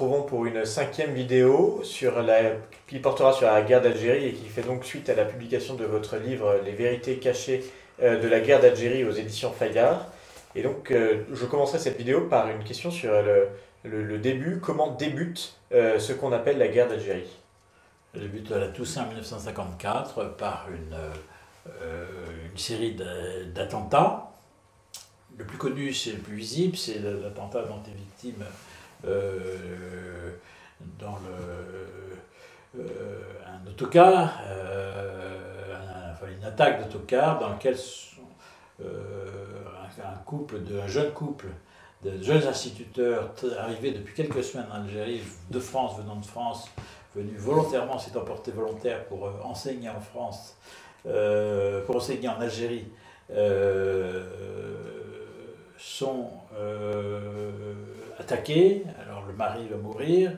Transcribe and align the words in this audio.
retrouvons 0.00 0.22
pour 0.22 0.46
une 0.46 0.64
cinquième 0.64 1.12
vidéo 1.12 1.82
sur 1.84 2.22
la, 2.22 2.52
qui 2.86 2.98
portera 3.00 3.34
sur 3.34 3.46
la 3.46 3.60
guerre 3.60 3.82
d'Algérie 3.82 4.28
et 4.28 4.32
qui 4.32 4.46
fait 4.46 4.62
donc 4.62 4.82
suite 4.82 5.10
à 5.10 5.14
la 5.14 5.26
publication 5.26 5.74
de 5.74 5.84
votre 5.84 6.16
livre 6.16 6.58
Les 6.64 6.72
vérités 6.72 7.18
cachées 7.18 7.62
euh, 8.02 8.18
de 8.18 8.26
la 8.26 8.40
guerre 8.40 8.60
d'Algérie 8.60 9.04
aux 9.04 9.12
éditions 9.12 9.52
Fayard. 9.52 10.06
Et 10.54 10.62
donc, 10.62 10.90
euh, 10.90 11.24
je 11.30 11.44
commencerai 11.44 11.78
cette 11.78 11.98
vidéo 11.98 12.22
par 12.22 12.48
une 12.48 12.64
question 12.64 12.90
sur 12.90 13.12
le, 13.84 14.18
début. 14.18 14.58
Comment 14.58 14.90
débute 14.92 15.54
euh, 15.72 15.98
ce 15.98 16.14
qu'on 16.14 16.32
appelle 16.32 16.56
la 16.56 16.68
guerre 16.68 16.88
d'Algérie? 16.88 17.28
Elle 18.14 18.22
débute 18.22 18.50
à 18.52 18.58
la 18.58 18.68
Toussaint 18.68 19.04
1954 19.04 20.36
par 20.38 20.66
une, 20.72 20.96
une 22.50 22.58
série 22.58 22.94
d'a- 22.94 23.44
d'attentats. 23.54 24.30
Le 25.36 25.44
plus 25.44 25.58
connu, 25.58 25.92
c'est 25.92 26.12
le 26.12 26.18
plus 26.20 26.36
visible, 26.36 26.78
c'est 26.78 27.00
l'attentat 27.00 27.64
dont 27.64 27.82
est 27.86 27.94
victime 27.94 28.46
dans 29.04 29.10
le, 31.18 32.10
euh, 32.78 33.18
un 33.46 33.66
autocar, 33.68 34.40
euh, 34.46 36.14
une 36.38 36.44
attaque 36.44 36.84
d'autocar 36.84 37.40
dans 37.40 37.48
euh, 37.48 37.52
un, 40.04 40.18
couple, 40.24 40.62
de, 40.62 40.78
un 40.78 40.86
jeune 40.86 41.10
couple 41.12 41.46
de 42.04 42.22
jeunes 42.22 42.46
instituteurs 42.46 43.34
arrivés 43.58 43.90
depuis 43.90 44.14
quelques 44.14 44.42
semaines 44.42 44.68
en 44.72 44.84
Algérie, 44.84 45.20
de 45.50 45.60
France, 45.60 45.98
venant 45.98 46.16
de 46.16 46.24
France, 46.24 46.70
venus 47.14 47.38
volontairement, 47.38 47.98
s'étant 47.98 48.24
portés 48.24 48.52
volontaires 48.52 49.04
pour 49.06 49.26
euh, 49.26 49.32
enseigner 49.42 49.90
en 49.90 50.00
France, 50.00 50.56
euh, 51.06 51.84
pour 51.84 51.96
enseigner 51.96 52.28
en 52.28 52.40
Algérie, 52.40 52.86
euh, 53.32 54.24
sont 55.76 56.30
euh, 56.58 57.50
attaqués. 58.20 58.84
Alors 59.02 59.24
le 59.26 59.32
mari 59.32 59.66
va 59.68 59.76
mourir, 59.76 60.32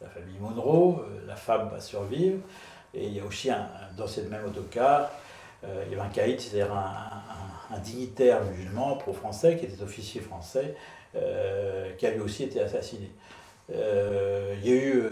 la 0.00 0.08
famille 0.08 0.38
Monroe, 0.40 1.00
euh, 1.00 1.26
la 1.26 1.36
femme 1.36 1.68
va 1.70 1.80
survivre, 1.80 2.40
et 2.94 3.06
il 3.06 3.12
y 3.12 3.20
a 3.20 3.24
aussi 3.24 3.50
dans 3.96 4.06
cette 4.06 4.30
même 4.30 4.44
autocar, 4.46 5.10
euh, 5.64 5.84
il 5.86 5.92
y 5.92 5.94
avait 5.94 6.06
un 6.06 6.10
caïd, 6.10 6.40
c'est-à-dire 6.40 6.72
un, 6.72 7.78
dignitaire 7.82 8.42
musulman 8.44 8.96
pro-français 8.96 9.56
qui 9.56 9.66
était 9.66 9.82
officier 9.82 10.20
français, 10.20 10.76
euh, 11.16 11.92
qui 11.98 12.06
a 12.06 12.12
lui 12.12 12.20
aussi 12.20 12.44
été 12.44 12.60
assassiné. 12.60 13.10
Il 13.68 13.74
y 14.64 14.72
a 14.72 14.74
eu 14.74 15.02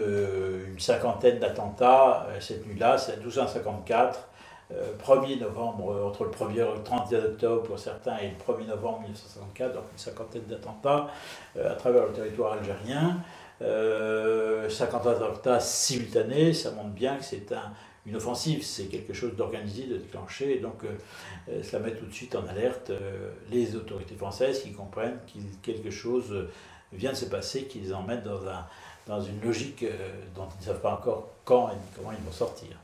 une 0.69 0.79
cinquantaine 0.79 1.39
d'attentats 1.39 2.27
cette 2.39 2.65
nuit-là, 2.65 2.97
c'est 2.97 3.17
1254. 3.17 4.29
Euh, 4.73 4.93
1er 4.97 5.39
novembre, 5.39 5.91
euh, 5.91 6.07
entre 6.07 6.23
le 6.23 6.31
1er 6.31 6.53
et 6.53 6.77
le 6.77 6.83
31 6.83 7.19
octobre 7.25 7.63
pour 7.63 7.77
certains 7.77 8.17
et 8.17 8.29
le 8.29 8.53
1er 8.53 8.67
novembre 8.67 9.01
1954, 9.01 9.73
donc 9.73 9.83
une 9.91 9.97
cinquantaine 9.97 10.45
d'attentats 10.47 11.11
euh, 11.55 11.71
à 11.71 11.75
travers 11.75 12.07
le 12.07 12.13
territoire 12.13 12.53
algérien. 12.53 13.17
Euh, 13.61 14.67
50 14.67 15.07
attentats 15.07 15.59
simultanés, 15.59 16.53
ça 16.53 16.71
montre 16.71 16.89
bien 16.89 17.17
que 17.17 17.23
c'est 17.23 17.51
un, 17.51 17.71
une 18.05 18.15
offensive, 18.15 18.63
c'est 18.63 18.85
quelque 18.85 19.13
chose 19.13 19.35
d'organisé, 19.35 19.85
de 19.85 19.97
déclenché, 19.97 20.57
et 20.57 20.59
donc 20.59 20.83
euh, 20.83 20.89
euh, 21.49 21.63
ça 21.63 21.79
met 21.79 21.95
tout 21.95 22.05
de 22.05 22.13
suite 22.13 22.35
en 22.35 22.45
alerte 22.47 22.91
euh, 22.91 23.31
les 23.49 23.75
autorités 23.75 24.15
françaises 24.15 24.61
qui 24.61 24.71
comprennent 24.71 25.19
que 25.27 25.39
quelque 25.63 25.89
chose 25.89 26.31
euh, 26.31 26.51
vient 26.93 27.11
de 27.11 27.17
se 27.17 27.25
passer, 27.25 27.63
qui 27.65 27.79
les 27.79 27.93
emmène 27.93 28.21
dans, 28.21 28.47
un, 28.47 28.65
dans 29.07 29.21
une 29.21 29.41
logique 29.41 29.83
euh, 29.83 29.91
dont 30.35 30.47
ils 30.57 30.61
ne 30.61 30.65
savent 30.65 30.81
pas 30.81 30.93
encore 30.93 31.29
quand 31.43 31.69
et 31.69 31.75
comment 31.95 32.11
ils 32.11 32.23
vont 32.23 32.31
sortir. 32.31 32.77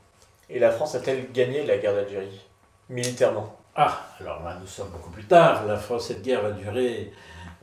Et 0.50 0.58
la 0.58 0.70
France 0.70 0.94
a-t-elle 0.94 1.30
gagné 1.32 1.64
la 1.64 1.78
guerre 1.78 1.94
d'Algérie 1.94 2.40
Militairement? 2.88 3.56
Ah, 3.74 4.02
alors 4.20 4.42
là, 4.42 4.58
nous 4.60 4.66
sommes 4.66 4.90
beaucoup 4.90 5.10
plus 5.10 5.24
tard. 5.24 5.66
La 5.66 5.76
France, 5.76 6.08
cette 6.08 6.22
guerre 6.22 6.42
va 6.42 6.50
durer, 6.50 7.10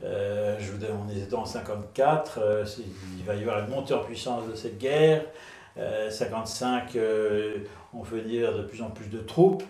euh, 0.02 0.56
je 0.58 0.72
vous 0.72 0.78
donne, 0.78 0.96
on 1.06 1.08
est 1.08 1.32
en 1.34 1.44
54, 1.44 2.38
euh, 2.42 2.64
il 3.16 3.24
va 3.24 3.34
y 3.36 3.42
avoir 3.42 3.60
une 3.60 3.70
montée 3.70 3.94
en 3.94 4.00
puissance 4.00 4.48
de 4.48 4.54
cette 4.56 4.78
guerre. 4.78 5.22
Euh, 5.78 6.10
55, 6.10 6.96
euh, 6.96 7.58
on 7.94 8.02
veut 8.02 8.22
dire 8.22 8.56
de 8.56 8.62
plus 8.62 8.82
en 8.82 8.90
plus 8.90 9.06
de 9.06 9.20
troupes. 9.20 9.62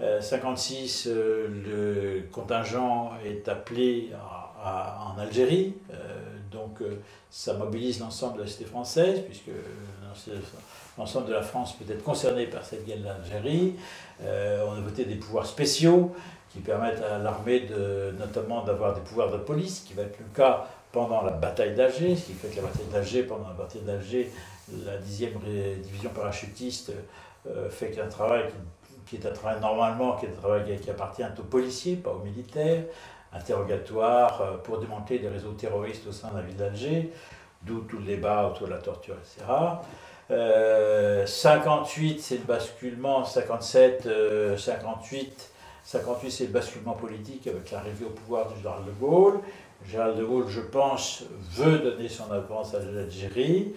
Euh, 0.00 0.20
56, 0.20 1.06
euh, 1.06 1.46
le 1.48 2.28
contingent 2.32 3.12
est 3.24 3.48
appelé 3.48 4.10
en 4.64 5.18
Algérie, 5.20 5.74
Euh, 5.92 5.94
donc 6.50 6.80
euh, 6.80 6.96
ça 7.30 7.54
mobilise 7.54 8.00
l'ensemble 8.00 8.38
de 8.38 8.42
la 8.42 8.48
cité 8.48 8.64
française, 8.64 9.20
puisque 9.26 9.48
euh, 9.48 10.38
l'ensemble 10.98 11.26
de 11.28 11.32
la 11.32 11.42
France 11.42 11.74
peut 11.74 11.90
être 11.92 12.02
concerné 12.02 12.46
par 12.46 12.64
cette 12.64 12.84
guerre 12.86 12.98
d'Algérie. 13.00 13.74
Euh, 14.22 14.64
on 14.68 14.72
a 14.72 14.80
voté 14.80 15.04
des 15.04 15.16
pouvoirs 15.16 15.46
spéciaux 15.46 16.14
qui 16.52 16.60
permettent 16.60 17.02
à 17.02 17.18
l'armée 17.18 17.60
de, 17.60 18.14
notamment 18.18 18.64
d'avoir 18.64 18.94
des 18.94 19.00
pouvoirs 19.02 19.30
de 19.30 19.38
police, 19.38 19.80
qui 19.86 19.94
va 19.94 20.02
être 20.02 20.18
le 20.18 20.34
cas 20.34 20.66
pendant 20.92 21.22
la 21.22 21.32
bataille 21.32 21.74
d'Alger, 21.74 22.16
ce 22.16 22.26
qui 22.26 22.32
fait 22.32 22.48
que 22.48 22.56
la 22.56 22.62
bataille 22.62 22.86
d'Alger, 22.92 23.22
pendant 23.24 23.48
la 23.48 23.54
bataille 23.54 23.82
d'Alger, 23.82 24.32
la 24.84 24.96
10e 24.98 25.36
ré- 25.44 25.76
division 25.82 26.10
parachutiste 26.10 26.92
fait 27.70 27.90
qu'un 27.90 28.08
travail 28.08 28.44
qui, 28.48 29.16
qui 29.16 29.22
est 29.22 29.28
un 29.28 29.32
travail 29.32 29.60
normalement, 29.60 30.16
qui 30.16 30.26
est 30.26 30.30
un 30.30 30.40
travail 30.40 30.78
qui 30.80 30.90
appartient 30.90 31.22
aux 31.38 31.42
policiers, 31.44 31.94
pas 31.96 32.10
aux 32.10 32.24
militaires, 32.24 32.82
interrogatoire 33.36 34.40
euh, 34.40 34.56
pour 34.58 34.78
démanteler 34.78 35.18
des 35.18 35.28
réseaux 35.28 35.52
terroristes 35.52 36.06
au 36.08 36.12
sein 36.12 36.30
de 36.30 36.36
la 36.36 36.42
ville 36.42 36.56
d'Alger, 36.56 37.12
d'où 37.62 37.80
tout 37.80 37.98
le 37.98 38.04
débat 38.04 38.48
autour 38.48 38.66
de 38.66 38.72
la 38.72 38.78
torture, 38.78 39.16
etc. 39.16 39.44
Euh, 40.30 41.24
58, 41.24 42.20
c'est 42.20 42.38
le 42.38 42.44
basculement, 42.44 43.24
57, 43.24 44.06
euh, 44.06 44.56
58, 44.56 45.50
58, 45.84 46.30
c'est 46.30 46.44
le 46.46 46.50
basculement 46.50 46.94
politique 46.94 47.46
avec 47.46 47.70
l'arrivée 47.70 48.06
au 48.06 48.10
pouvoir 48.10 48.48
du 48.48 48.56
général 48.56 48.84
de 48.84 48.90
Gaulle. 48.92 49.40
Le 49.84 49.90
général 49.90 50.16
de 50.16 50.24
Gaulle, 50.24 50.48
je 50.48 50.60
pense, 50.60 51.24
veut 51.52 51.78
donner 51.78 52.08
son 52.08 52.30
avance 52.32 52.74
à 52.74 52.80
l'Algérie. 52.80 53.74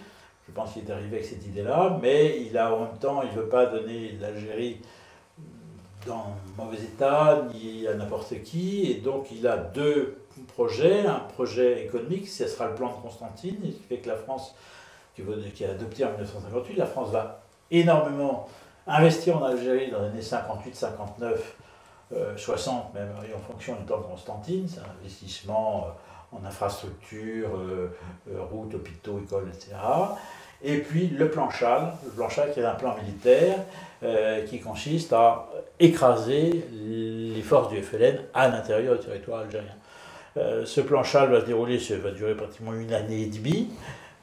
Je 0.48 0.54
pense 0.54 0.74
qu'il 0.74 0.88
est 0.88 0.92
arrivé 0.92 1.18
avec 1.18 1.26
cette 1.26 1.46
idée-là, 1.46 2.00
mais 2.02 2.42
il 2.42 2.58
a 2.58 2.74
en 2.74 2.80
même 2.80 2.98
temps, 3.00 3.22
il 3.22 3.30
ne 3.30 3.44
veut 3.44 3.50
pas 3.50 3.68
donner 3.68 4.18
l'Algérie 4.20 4.82
dans 6.06 6.36
mauvais 6.58 6.78
état, 6.78 7.44
ni 7.54 7.88
à 7.88 7.94
n'importe 7.94 8.42
qui, 8.44 8.92
et 8.92 8.96
donc 8.96 9.32
il 9.32 9.48
a 9.48 9.58
deux 9.58 10.18
projets. 10.48 11.06
Un 11.06 11.20
projet 11.20 11.86
économique, 11.86 12.28
ce 12.28 12.48
sera 12.48 12.68
le 12.68 12.76
plan 12.76 12.90
de 12.90 13.02
Constantine, 13.02 13.60
qui 13.62 13.82
fait 13.88 13.98
que 13.98 14.10
la 14.10 14.16
France, 14.16 14.56
qui, 15.16 15.66
a 15.66 15.70
adopté 15.70 16.06
en 16.06 16.10
1958, 16.10 16.78
la 16.78 16.86
France 16.86 17.10
va 17.10 17.42
énormément 17.72 18.48
investir 18.88 19.38
en 19.38 19.44
Algérie 19.44 19.92
dans 19.92 20.02
les 20.02 20.08
années 20.08 20.22
58, 20.22 20.76
59, 20.76 21.56
euh, 22.14 22.36
60 22.36 22.94
même, 22.94 23.10
et 23.30 23.34
en 23.36 23.40
fonction 23.40 23.76
du 23.76 23.86
temps 23.86 24.00
de 24.00 24.04
Constantine, 24.04 24.68
c'est 24.68 24.80
un 24.80 25.00
investissement 25.00 25.86
euh, 25.86 25.92
en 26.32 26.46
infrastructures, 26.46 27.56
euh, 27.56 27.96
euh, 28.32 28.44
routes, 28.44 28.76
hôpitaux, 28.76 29.20
écoles, 29.20 29.50
etc. 29.50 29.76
Et 30.64 30.78
puis 30.78 31.08
le 31.08 31.30
plan 31.30 31.50
Chal, 31.50 31.94
le 32.04 32.12
plan 32.12 32.30
Chal 32.30 32.52
qui 32.54 32.60
est 32.60 32.66
un 32.66 32.76
plan 32.76 32.96
militaire 32.98 33.56
euh, 34.04 34.46
qui 34.46 34.60
consiste 34.60 35.14
à 35.14 35.48
écraser 35.80 36.66
les 36.74 37.42
forces 37.42 37.70
du 37.70 37.82
FLN 37.82 38.20
à 38.34 38.50
l'intérieur 38.50 38.98
du 38.98 39.06
territoire 39.06 39.42
algérien. 39.42 39.76
Euh, 40.38 40.66
ce 40.66 40.82
plan 40.82 41.04
Chal 41.04 41.32
va 41.32 41.42
se 41.42 41.46
dérouler, 41.46 41.80
ça 41.80 41.98
va 41.98 42.12
durer 42.12 42.36
pratiquement 42.36 42.74
une 42.74 42.94
année 42.94 43.24
et 43.24 43.28
demie. 43.28 43.70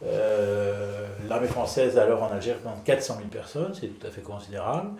Euh, 0.04 1.06
L'armée 1.28 1.48
française, 1.48 1.98
alors 1.98 2.22
en 2.22 2.30
Algérie, 2.30 2.58
représente 2.58 2.84
400 2.84 3.14
000 3.16 3.28
personnes, 3.28 3.74
c'est 3.78 3.88
tout 3.88 4.06
à 4.06 4.10
fait 4.10 4.20
considérable. 4.20 4.90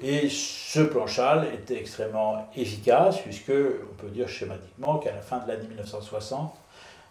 Et 0.00 0.28
ce 0.28 0.80
plan 0.80 1.06
Chal 1.06 1.46
était 1.54 1.78
extrêmement 1.78 2.48
efficace, 2.56 3.18
puisque 3.18 3.50
on 3.50 3.94
peut 4.00 4.08
dire 4.08 4.28
schématiquement 4.28 4.98
qu'à 4.98 5.12
la 5.12 5.20
fin 5.20 5.38
de 5.38 5.48
l'année 5.48 5.66
1960, 5.68 6.54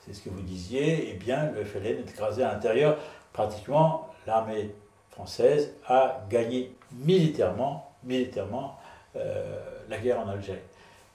c'est 0.05 0.13
ce 0.13 0.21
que 0.21 0.29
vous 0.29 0.41
disiez, 0.41 1.11
eh 1.11 1.13
bien, 1.13 1.51
le 1.51 1.63
FLN 1.63 1.99
est 1.99 2.09
écrasé 2.09 2.43
à 2.43 2.51
l'intérieur. 2.51 2.97
Pratiquement, 3.33 4.09
l'armée 4.27 4.71
française 5.11 5.73
a 5.87 6.21
gagné 6.29 6.73
militairement, 6.91 7.91
militairement 8.03 8.77
euh, 9.15 9.59
la 9.89 9.97
guerre 9.97 10.19
en 10.19 10.29
Algérie. 10.29 10.59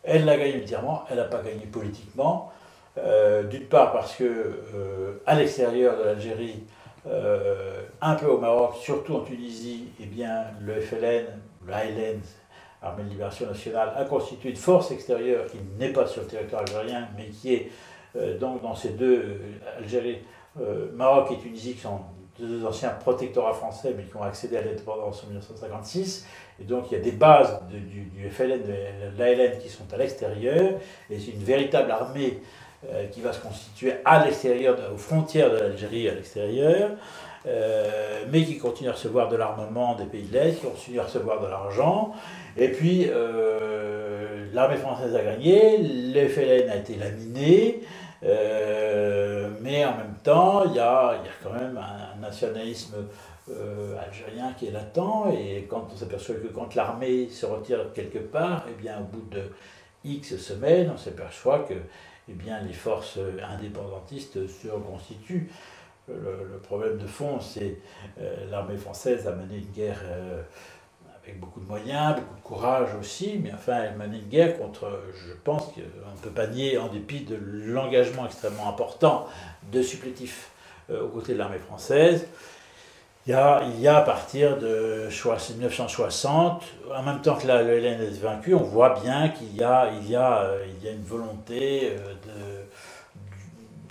Elle 0.03 0.25
l'a 0.25 0.37
gagné 0.37 0.55
militairement, 0.55 1.05
elle 1.11 1.17
n'a 1.17 1.25
pas 1.25 1.43
gagné 1.43 1.67
politiquement. 1.67 2.53
Euh, 2.99 3.43
D'une 3.43 3.67
part 3.67 3.93
parce 3.93 4.15
que 4.15 4.25
euh, 4.25 5.23
à 5.27 5.35
l'extérieur 5.35 5.99
de 5.99 6.05
l'Algérie, 6.05 6.65
un 8.01 8.17
peu 8.17 8.27
au 8.27 8.39
Maroc, 8.39 8.75
surtout 8.83 9.15
en 9.15 9.21
Tunisie, 9.21 9.91
eh 10.01 10.07
bien, 10.07 10.47
le 10.61 10.81
FLN, 10.81 11.27
l'ALN, 11.69 12.21
Armée 12.83 13.05
de 13.05 13.11
Libération 13.11 13.47
Nationale, 13.47 13.93
a 13.97 14.05
constitué 14.05 14.51
une 14.51 14.57
force 14.57 14.91
extérieure 14.91 15.47
qui 15.47 15.59
n'est 15.79 15.93
pas 15.93 16.09
sur 16.09 16.23
le 16.23 16.27
territoire 16.27 16.63
algérien, 16.63 17.07
mais 17.17 17.27
qui 17.27 17.55
est 17.55 17.71
donc 18.41 18.61
dans 18.61 18.75
ces 18.75 18.89
deux, 18.89 19.41
Algérie, 19.79 20.19
euh, 20.61 20.91
Maroc 20.95 21.31
et 21.33 21.39
Tunisie, 21.39 21.75
qui 21.75 21.81
sont 21.81 22.01
deux 22.39 22.67
anciens 22.67 22.91
protectorats 22.91 23.55
français, 23.55 23.95
mais 23.97 24.05
qui 24.05 24.17
ont 24.17 24.23
accédé 24.23 24.57
à 24.57 24.63
l'indépendance 24.63 25.23
en 25.25 25.29
1956. 25.29 26.27
Et 26.61 26.65
donc, 26.65 26.91
il 26.91 26.99
y 26.99 27.01
a 27.01 27.03
des 27.03 27.13
bases 27.13 27.61
du, 27.71 28.29
FLN, 28.31 28.63
de 28.63 29.19
l'ALN 29.19 29.59
qui 29.59 29.69
sont 29.69 29.85
à 29.93 29.97
l'extérieur, 29.97 30.75
et 31.11 31.19
c'est 31.19 31.33
une 31.33 31.43
véritable 31.45 31.91
armée 31.91 32.41
euh, 32.91 33.07
qui 33.07 33.21
va 33.21 33.33
se 33.33 33.41
constituer 33.41 33.95
à 34.05 34.25
l'extérieur, 34.25 34.77
aux 34.93 34.99
frontières 34.99 35.51
de 35.51 35.57
l'Algérie 35.57 36.09
à 36.09 36.15
l'extérieur, 36.15 36.91
euh, 37.47 38.25
mais 38.31 38.45
qui 38.45 38.59
continue 38.59 38.89
à 38.89 38.93
recevoir 38.93 39.29
de 39.29 39.37
l'armement 39.37 39.95
des 39.95 40.07
pays 40.07 40.25
de 40.25 40.33
l'Est, 40.33 40.61
qui 40.61 40.67
continue 40.67 41.01
à 41.01 41.05
recevoir 41.05 41.41
de 41.41 41.47
l'argent. 41.47 42.13
Et 42.57 42.69
puis, 42.69 43.07
euh, 43.09 44.47
l'armée 44.53 44.77
française 44.77 45.15
a 45.15 45.23
gagné, 45.23 45.79
le 45.79 46.29
FLN 46.29 46.71
a 46.71 46.77
été 46.77 46.97
laminé, 46.97 47.81
mais 49.63 49.85
en 49.85 49.97
même 49.97 50.17
temps, 50.25 50.65
il 50.65 50.75
y 50.75 50.81
a, 50.81 51.15
quand 51.43 51.53
même 51.53 51.79
un, 51.79 52.21
nationalisme 52.21 52.97
algérien 54.05 54.53
qui 54.59 54.67
est 54.67 54.73
latent, 54.73 55.33
et 55.33 55.67
quand 55.71 55.89
on 55.93 55.97
s'aperçoit 55.97 56.35
que 56.37 56.49
quand 56.49 56.75
l'armée 56.75 57.29
se 57.29 57.47
retire 57.47 57.93
quelque 57.95 58.19
part, 58.19 58.65
eh 58.69 58.81
bien, 58.81 58.99
au 58.99 59.05
bout 59.05 59.29
de 59.31 59.43
X 60.05 60.37
semaines, 60.37 60.91
on 60.93 60.99
s'aperçoit 60.99 61.61
que 61.61 61.75
eh 62.29 62.33
bien, 62.33 62.61
les 62.63 62.73
forces 62.73 63.21
indépendantistes 63.49 64.49
se 64.49 64.69
reconstituent. 64.69 65.49
Le, 66.09 66.59
problème 66.63 66.99
de 66.99 67.07
fond, 67.07 67.41
c'est 67.41 67.79
euh, 68.21 68.51
l'armée 68.51 68.77
française 68.77 69.27
a 69.27 69.33
mené 69.33 69.57
une 69.57 69.73
guerre 69.73 70.01
euh, 70.05 70.43
avec 71.25 71.41
beaucoup 71.41 71.61
de 71.61 71.67
moyens, 71.67 72.17
beaucoup 72.17 72.37
de 72.37 72.43
courage 72.43 72.89
aussi, 73.01 73.41
mais 73.43 73.53
enfin, 73.53 73.83
elle 73.83 73.97
menait 73.97 74.19
une 74.19 74.29
guerre 74.29 74.57
contre, 74.59 75.01
je 75.15 75.33
pense 75.43 75.65
qu'on 75.73 75.81
ne 75.81 76.21
peut 76.23 76.31
pas 76.31 76.47
nier, 76.47 76.79
en 76.79 76.89
dépit 76.89 77.21
de 77.21 77.37
l'engagement 77.37 78.27
extrêmement 78.27 78.69
important 78.69 79.27
de 79.73 79.83
supplétifs 79.83 80.51
euh, 80.91 81.05
aux 81.05 81.09
côtés 81.09 81.33
de 81.33 81.39
l'armée 81.39 81.59
française, 81.59 82.27
il 83.27 83.33
y, 83.33 83.89
a, 83.89 83.97
à 83.97 84.03
partir 84.03 84.57
de 84.57 85.09
1960, 85.09 86.63
en 86.95 87.03
même 87.03 87.21
temps 87.23 87.35
que 87.35 87.49
la, 87.49 87.65
le 87.65 87.81
LN 87.81 88.01
est 88.01 88.21
vaincu, 88.21 88.55
on 88.55 88.63
voit 88.63 89.01
bien 89.01 89.31
qu'il 89.31 89.57
y 89.57 89.65
a, 89.65 89.81
a 89.81 90.55
une 90.89 91.03
volonté 91.03 91.91
euh, 91.91 92.13
de, 92.25 92.67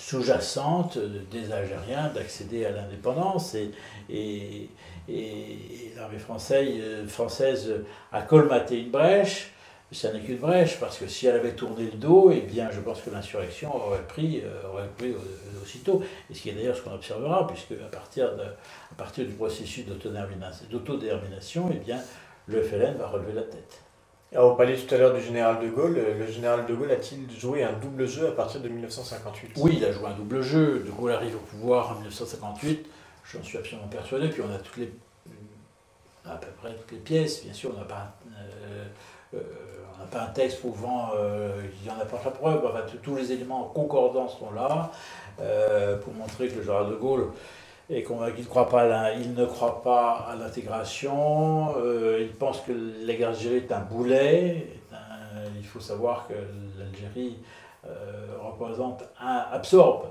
sous-jacente 0.06 0.98
des 1.32 1.52
Algériens 1.52 2.10
d'accéder 2.10 2.66
à 2.66 2.72
l'indépendance 2.72 3.56
et, 3.56 3.72
et, 4.10 4.70
et 5.10 5.94
l'armée 5.96 6.20
française, 6.20 7.08
française 7.08 7.74
a 8.12 8.22
colmaté 8.22 8.82
une 8.82 8.92
brèche 8.92 9.52
ça 9.92 10.12
n'est 10.12 10.20
qu'une 10.20 10.38
brèche, 10.38 10.80
parce 10.80 10.98
que 10.98 11.08
si 11.08 11.28
elle 11.28 11.36
avait 11.36 11.54
tourné 11.54 11.86
le 11.86 11.98
dos, 11.98 12.32
eh 12.32 12.42
bien, 12.42 12.70
je 12.72 12.80
pense 12.82 13.02
que 13.02 13.10
l'insurrection 13.10 13.76
aurait 13.76 14.06
pris, 14.08 14.42
euh, 14.44 14.68
aurait 14.70 14.90
pris 14.98 15.14
aussitôt. 15.62 16.04
Et 16.30 16.34
ce 16.34 16.42
qui 16.42 16.50
est 16.50 16.54
d'ailleurs 16.54 16.76
ce 16.76 16.82
qu'on 16.82 16.94
observera, 16.94 17.48
puisque 17.48 17.72
à 17.72 17.90
partir, 17.90 18.36
de, 18.36 18.44
à 18.44 18.96
partir 18.98 19.26
du 19.26 19.34
processus 19.34 19.86
d'autodétermination, 19.86 21.70
eh 21.72 21.78
bien, 21.78 22.00
le 22.48 22.62
FLN 22.62 22.98
va 22.98 23.08
relever 23.08 23.34
la 23.34 23.44
tête. 23.44 23.85
Alors, 24.36 24.52
on 24.52 24.56
parlait 24.56 24.76
tout 24.76 24.94
à 24.94 24.98
l'heure 24.98 25.14
du 25.14 25.22
général 25.22 25.62
de 25.62 25.70
Gaulle. 25.70 25.98
Le 26.20 26.28
général 26.28 26.66
de 26.66 26.76
Gaulle 26.76 26.92
a-t-il 26.92 27.32
joué 27.40 27.64
un 27.64 27.72
double 27.72 28.06
jeu 28.06 28.28
à 28.28 28.32
partir 28.32 28.60
de 28.60 28.68
1958 28.68 29.54
Oui, 29.56 29.76
il 29.78 29.86
a 29.86 29.94
joué 29.94 30.08
un 30.08 30.14
double 30.14 30.42
jeu. 30.42 30.84
De 30.86 30.92
Gaulle 30.92 31.14
arrive 31.14 31.36
au 31.36 31.40
pouvoir 31.40 31.92
en 31.92 31.96
1958, 31.96 32.86
j'en 33.32 33.42
suis 33.42 33.58
absolument 33.58 33.88
persuadé. 33.88 34.28
Puis 34.28 34.42
on 34.42 34.54
a 34.54 34.58
toutes 34.58 34.76
les, 34.76 34.92
à 36.26 36.36
peu 36.36 36.48
près 36.60 36.76
toutes 36.76 36.92
les 36.92 36.98
pièces. 36.98 37.46
Bien 37.46 37.54
sûr, 37.54 37.72
on 37.74 37.80
n'a 37.80 37.86
pas. 37.86 38.14
Euh, 38.38 38.86
euh, 39.36 39.40
pas 40.12 40.24
un 40.24 40.28
texte 40.28 40.60
prouvant 40.60 41.12
euh, 41.16 41.62
qu'il 41.78 41.88
y 41.88 41.90
en 41.90 42.00
a 42.00 42.06
pas 42.06 42.22
la 42.24 42.32
preuve, 42.32 42.66
enfin, 42.66 42.82
tous 43.02 43.16
les 43.16 43.32
éléments 43.32 43.64
concordants 43.74 44.28
sont 44.28 44.52
là 44.52 44.92
euh, 45.40 45.98
pour 45.98 46.14
montrer 46.14 46.48
que 46.48 46.56
le 46.56 46.62
général 46.62 46.90
de 46.90 46.96
Gaulle 46.96 47.28
convaincu 48.04 48.38
qu'il 48.38 48.48
croit 48.48 48.70
pas 48.70 49.14
il 49.14 49.34
ne 49.34 49.46
croit 49.46 49.82
pas 49.84 50.28
à 50.30 50.36
l'intégration, 50.36 51.76
euh, 51.78 52.20
il 52.22 52.34
pense 52.34 52.62
que 52.62 52.72
la 52.72 53.14
guerre 53.14 53.32
d'Algérie 53.32 53.58
est 53.58 53.72
un 53.72 53.82
boulet, 53.82 54.68
il 55.58 55.66
faut 55.66 55.80
savoir 55.80 56.28
que 56.28 56.34
l'Algérie 56.80 57.38
représente 58.42 59.04
un, 59.20 59.46
absorbe 59.52 60.06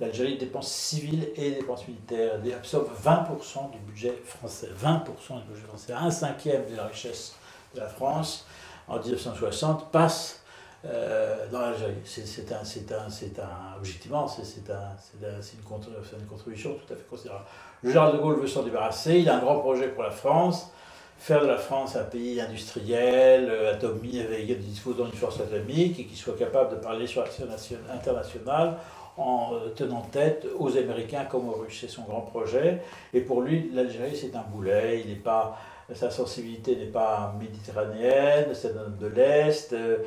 l'Algérie 0.00 0.38
dépense 0.38 0.70
civiles 0.70 1.28
et 1.36 1.50
dépenses 1.50 1.86
militaires, 1.88 2.40
elle 2.44 2.52
absorbe 2.52 2.88
20% 3.04 3.70
du 3.72 3.78
budget 3.78 4.16
français, 4.24 4.68
20% 4.80 5.42
du 5.42 5.52
budget 5.52 5.66
français, 5.66 5.92
un 5.92 6.10
cinquième 6.10 6.70
de 6.70 6.76
la 6.76 6.86
richesse 6.86 7.34
de 7.74 7.80
la 7.80 7.88
France 7.88 8.46
en 8.86 8.98
1960 8.98 9.90
passe 9.90 10.42
euh, 10.84 11.48
dans 11.50 11.60
l'Algérie. 11.60 11.94
C'est 12.04 12.52
un, 12.52 12.56
un, 12.56 13.42
un, 13.42 13.76
objectivement, 13.76 14.28
c'est 14.28 14.70
un, 14.70 14.96
une, 15.20 15.28
une, 15.28 16.26
contribution 16.26 16.74
tout 16.74 16.92
à 16.92 16.96
fait 16.96 17.06
considérable. 17.08 17.44
Le 17.82 17.90
général 17.90 18.12
de 18.12 18.18
Gaulle 18.18 18.40
veut 18.40 18.46
s'en 18.46 18.62
débarrasser, 18.62 19.18
il 19.18 19.28
a 19.28 19.36
un 19.36 19.40
grand 19.40 19.58
projet 19.58 19.88
pour 19.88 20.04
la 20.04 20.10
France, 20.10 20.70
faire 21.18 21.42
de 21.42 21.46
la 21.46 21.56
France 21.56 21.96
un 21.96 22.04
pays 22.04 22.40
industriel, 22.40 23.48
euh, 23.50 23.74
atomique, 23.74 24.58
disposant 24.60 25.04
d'une 25.04 25.14
force 25.14 25.40
atomique 25.40 25.98
et 25.98 26.04
qui 26.04 26.16
soit 26.16 26.38
capable 26.38 26.70
de 26.70 26.76
parler 26.76 27.06
sur 27.06 27.22
l'action 27.22 27.46
internationale 27.92 28.76
en 29.16 29.54
euh, 29.54 29.70
tenant 29.70 30.02
tête 30.02 30.46
aux 30.58 30.76
Américains 30.76 31.24
comme 31.24 31.48
aux 31.48 31.54
Russes. 31.54 31.78
C'est 31.80 31.88
son 31.88 32.02
grand 32.02 32.20
projet. 32.20 32.82
Et 33.12 33.20
pour 33.20 33.42
lui, 33.42 33.70
l'Algérie, 33.74 34.16
c'est 34.16 34.34
un 34.36 34.44
boulet. 34.48 35.02
Il 35.04 35.10
n'est 35.10 35.18
pas 35.18 35.58
sa 35.94 36.10
sensibilité 36.10 36.76
n'est 36.76 36.86
pas 36.86 37.34
méditerranéenne, 37.40 38.48
c'est 38.52 38.74
de 38.74 39.06
l'Est. 39.06 39.72
Euh, 39.72 39.98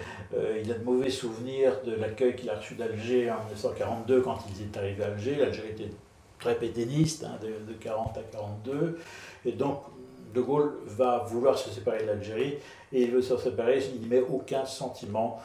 il 0.64 0.72
a 0.72 0.76
de 0.76 0.84
mauvais 0.84 1.10
souvenirs 1.10 1.82
de 1.84 1.96
l'accueil 1.96 2.36
qu'il 2.36 2.50
a 2.50 2.56
reçu 2.56 2.76
d'Alger 2.76 3.32
en 3.32 3.44
1942 3.46 4.22
quand 4.22 4.38
il 4.56 4.64
est 4.64 4.78
arrivé 4.78 5.04
à 5.04 5.08
Alger. 5.08 5.36
L'Algérie 5.36 5.70
était 5.70 5.90
très 6.40 6.56
pétainiste, 6.56 7.24
hein, 7.24 7.40
de, 7.42 7.72
de, 7.72 7.78
40 7.80 8.18
à 8.18 8.22
42. 8.22 9.00
Et 9.46 9.54
donc, 9.54 9.82
De 10.36 10.42
Gaulle 10.42 10.74
va 10.86 11.26
vouloir 11.28 11.58
se 11.58 11.72
séparer 11.72 12.04
de 12.04 12.08
l'Algérie 12.08 12.58
et 12.94 13.02
il 13.02 13.12
veut 13.12 13.22
se 13.22 13.36
séparer, 13.38 13.84
il 13.94 14.02
n'y 14.02 14.08
met 14.08 14.22
aucun 14.22 14.66
sentiment. 14.66 15.40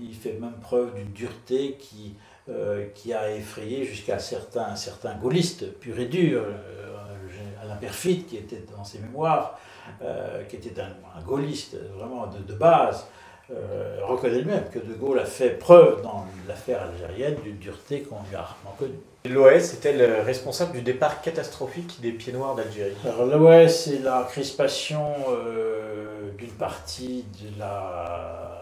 Il 0.00 0.14
fait 0.14 0.32
même 0.32 0.58
preuve 0.62 0.94
d'une 0.94 1.12
dureté 1.12 1.76
qui, 1.78 2.14
euh, 2.48 2.86
qui 2.94 3.12
a 3.12 3.34
effrayé 3.34 3.84
jusqu'à 3.84 4.18
certains, 4.18 4.76
certains 4.76 5.14
gaullistes 5.14 5.72
purs 5.78 5.98
et 5.98 6.06
durs. 6.06 6.42
Euh, 6.42 6.74
Alain 7.64 7.76
Perfit, 7.76 8.24
qui 8.24 8.36
était 8.36 8.62
dans 8.76 8.84
ses 8.84 8.98
mémoires, 8.98 9.58
euh, 10.02 10.44
qui 10.44 10.56
était 10.56 10.80
un, 10.80 11.22
gaulliste 11.22 11.76
vraiment 11.96 12.26
de, 12.26 12.54
base, 12.54 13.06
euh, 13.50 14.00
reconnaît 14.02 14.40
lui-même 14.40 14.64
que 14.72 14.78
De 14.78 14.94
Gaulle 14.94 15.18
a 15.18 15.24
fait 15.24 15.50
preuve 15.50 16.02
dans 16.02 16.26
l'affaire 16.48 16.82
algérienne 16.82 17.36
d'une 17.42 17.58
dureté 17.58 18.02
qu'on 18.02 18.16
lui 18.28 18.36
a 18.36 18.42
rarement 18.42 18.74
connue. 18.78 18.98
L'OS 19.26 19.74
est-elle 19.74 20.20
responsable 20.20 20.72
du 20.72 20.82
départ 20.82 21.22
catastrophique 21.22 22.00
des 22.02 22.12
pieds 22.12 22.32
noirs 22.32 22.54
d'Algérie 22.54 22.94
l'OS, 23.04 23.74
c'est 23.74 23.98
la 24.00 24.26
crispation 24.28 25.14
euh, 25.30 26.30
d'une 26.36 26.50
partie 26.50 27.24
de 27.42 27.58
la 27.58 28.53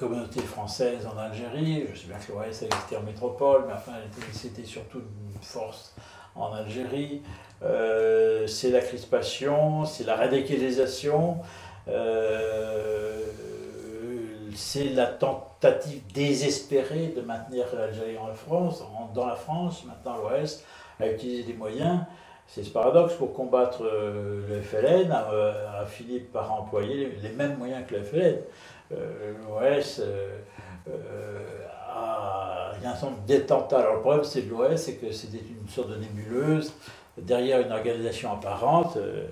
communauté 0.00 0.40
française 0.40 1.06
en 1.06 1.18
Algérie. 1.18 1.84
Je 1.92 2.00
sais 2.00 2.06
bien 2.06 2.16
que 2.16 2.32
l'OS 2.32 2.62
existait 2.62 2.96
en 2.96 3.02
métropole, 3.02 3.64
mais 3.68 3.74
enfin, 3.74 3.92
c'était 4.32 4.64
surtout 4.64 4.98
une 4.98 5.42
force 5.42 5.94
en 6.34 6.54
Algérie. 6.54 7.22
Euh, 7.62 8.46
c'est 8.46 8.70
la 8.70 8.80
crispation, 8.80 9.84
c'est 9.84 10.04
la 10.04 10.16
radicalisation, 10.16 11.36
euh, 11.88 13.20
c'est 14.54 14.88
la 14.88 15.06
tentative 15.06 16.00
désespérée 16.14 17.12
de 17.14 17.20
maintenir 17.20 17.66
l'Algérie 17.76 18.16
en 18.16 18.32
France, 18.32 18.82
dans 19.14 19.26
la 19.26 19.36
France, 19.36 19.84
maintenant 19.84 20.16
l'Ouest, 20.16 20.64
a 20.98 21.08
utilisé 21.08 21.42
des 21.42 21.54
moyens. 21.54 22.00
C'est 22.46 22.64
ce 22.64 22.70
paradoxe, 22.70 23.14
pour 23.14 23.32
combattre 23.34 23.84
euh, 23.84 24.40
le 24.48 24.60
FLN, 24.62 25.12
a, 25.12 25.84
fini 25.86 26.18
par 26.18 26.52
employer 26.52 27.12
les, 27.22 27.28
mêmes 27.28 27.56
moyens 27.58 27.84
que 27.86 27.94
le 27.94 28.02
FLN. 28.02 28.38
L'OS 28.90 30.02
a, 31.88 32.72
il 32.76 32.82
y 32.82 32.86
a 32.86 32.90
un 32.90 33.00
nombre 33.02 33.22
d'attentats. 33.26 33.80
Alors 33.80 33.94
le 33.96 34.00
problème 34.00 34.24
c'est 34.24 34.42
de 34.42 34.50
l'OS, 34.50 34.76
c'est 34.76 34.94
que 34.94 35.12
c'était 35.12 35.38
une 35.38 35.68
sorte 35.68 35.90
de 35.90 35.96
nébuleuse 35.96 36.72
derrière 37.18 37.60
une 37.60 37.72
organisation 37.72 38.32
apparente, 38.32 38.96
euh, 38.96 39.26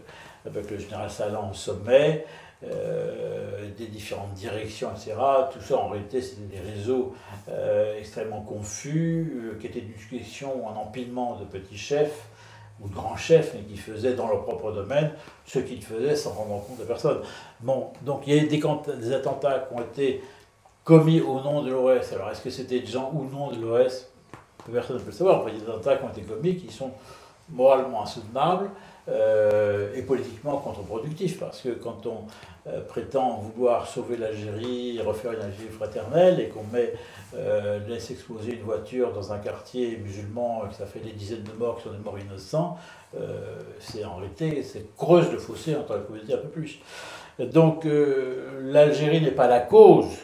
avec 0.47 0.71
le 0.71 0.79
général 0.79 1.11
Salan 1.11 1.51
au 1.51 1.55
sommet, 1.55 2.25
euh, 2.65 3.69
des 3.77 3.87
différentes 3.87 4.35
directions, 4.35 4.91
etc. 4.91 5.15
Tout 5.53 5.61
ça, 5.61 5.79
en 5.79 5.89
réalité, 5.89 6.21
c'était 6.21 6.57
des 6.57 6.61
réseaux 6.61 7.15
euh, 7.49 7.99
extrêmement 7.99 8.41
confus, 8.41 9.57
qui 9.61 9.67
étaient 9.67 9.81
une 9.81 10.19
question 10.19 10.63
ou 10.63 10.69
un 10.69 10.75
empilement 10.75 11.37
de 11.37 11.45
petits 11.45 11.79
chefs 11.79 12.27
ou 12.81 12.89
de 12.89 12.95
grands 12.95 13.17
chefs, 13.17 13.55
mais 13.55 13.63
qui 13.63 13.77
faisaient 13.77 14.15
dans 14.15 14.29
leur 14.29 14.45
propre 14.45 14.73
domaine 14.73 15.11
ce 15.47 15.59
qu'ils 15.59 15.83
faisaient 15.83 16.17
sans 16.17 16.31
rendre 16.31 16.65
compte 16.67 16.79
de 16.79 16.85
personne. 16.85 17.19
Bon, 17.61 17.89
donc 18.03 18.23
il 18.27 18.35
y 18.35 18.39
a 18.39 18.47
des, 18.47 18.63
des 19.01 19.13
attentats 19.13 19.61
qui 19.61 19.75
ont 19.75 19.83
été 19.83 20.23
commis 20.85 21.21
au 21.21 21.41
nom 21.41 21.63
de 21.63 21.71
l'OS. 21.71 22.13
Alors, 22.13 22.31
est-ce 22.31 22.41
que 22.41 22.51
c'était 22.51 22.81
des 22.81 22.87
gens 22.87 23.11
ou 23.13 23.25
non 23.25 23.51
de 23.51 23.61
l'OS 23.61 24.09
Personne 24.73 24.97
ne 24.97 25.01
peut 25.01 25.11
le 25.11 25.13
savoir. 25.13 25.49
Il 25.49 25.55
y 25.55 25.57
a 25.57 25.61
des 25.61 25.71
attentats 25.71 25.97
qui 25.97 26.05
ont 26.05 26.09
été 26.11 26.23
commis 26.23 26.57
qui 26.57 26.73
sont 26.73 26.91
moralement 27.51 28.03
insoutenables, 28.03 28.71
est 29.09 30.03
politiquement 30.03 30.59
contre-productif, 30.59 31.41
parce 31.41 31.63
que 31.63 31.71
quand 31.71 32.05
on 32.07 32.25
prétend 32.89 33.39
vouloir 33.39 33.87
sauver 33.87 34.19
l'Algérie, 34.19 35.01
refaire 35.01 35.33
une 35.33 35.41
Algérie 35.41 35.71
fraternelle, 35.71 36.41
et 36.41 36.49
qu'on 36.49 36.65
met, 36.65 36.93
laisse 37.89 38.11
exploser 38.11 38.57
une 38.57 38.65
voiture 38.65 39.15
dans 39.15 39.33
un 39.33 39.39
quartier 39.39 39.97
musulman, 39.97 40.65
et 40.67 40.69
que 40.69 40.75
ça 40.75 40.85
fait 40.85 41.01
des 41.01 41.13
dizaines 41.13 41.45
de 41.45 41.53
morts 41.53 41.79
qui 41.79 41.85
sont 41.85 41.93
des 41.93 42.05
morts 42.05 42.19
innocents, 42.19 42.77
c'est 43.81 44.05
en 44.05 44.17
réalité, 44.17 44.63
c'est 44.63 44.95
creuse 44.95 45.33
le 45.33 45.39
fossé 45.39 45.75
entre 45.75 45.95
la 45.95 46.01
communauté 46.01 46.35
un 46.35 46.39
peu 46.39 46.49
plus. 46.49 46.79
Donc 47.39 47.87
l'Algérie 48.61 49.23
n'est 49.23 49.31
pas 49.31 49.49
la 49.49 49.61
cause 49.61 50.19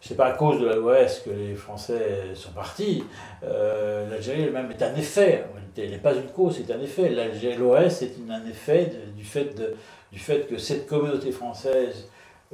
c'est 0.00 0.16
pas 0.16 0.26
à 0.26 0.32
cause 0.32 0.60
de 0.60 0.66
l'Ouest 0.66 1.24
que 1.24 1.30
les 1.30 1.54
Français 1.54 2.34
sont 2.34 2.52
partis. 2.52 3.04
Euh, 3.44 4.08
L'Algérie 4.08 4.44
elle-même 4.44 4.70
est 4.70 4.82
un 4.82 4.94
effet, 4.94 5.44
n'est 5.76 5.98
pas 5.98 6.14
une 6.14 6.28
cause, 6.28 6.56
c'est 6.56 6.72
un 6.72 6.80
effet. 6.80 7.10
L'Ouest 7.56 8.02
est 8.02 8.14
un 8.28 8.46
effet 8.46 8.92
du, 9.16 9.24
fait 9.24 9.56
de, 9.56 9.74
du 10.12 10.18
fait 10.18 10.46
que 10.48 10.58
cette 10.58 10.86
communauté 10.86 11.32
française 11.32 12.08